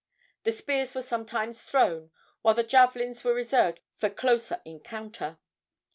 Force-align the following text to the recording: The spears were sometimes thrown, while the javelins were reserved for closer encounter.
The 0.45 0.51
spears 0.51 0.95
were 0.95 1.03
sometimes 1.03 1.61
thrown, 1.61 2.09
while 2.41 2.55
the 2.55 2.63
javelins 2.63 3.23
were 3.23 3.35
reserved 3.35 3.81
for 3.97 4.09
closer 4.09 4.59
encounter. 4.65 5.37